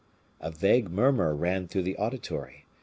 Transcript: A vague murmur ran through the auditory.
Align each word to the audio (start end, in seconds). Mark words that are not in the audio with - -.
A 0.39 0.49
vague 0.49 0.89
murmur 0.89 1.35
ran 1.35 1.67
through 1.67 1.83
the 1.83 1.95
auditory. 1.97 2.65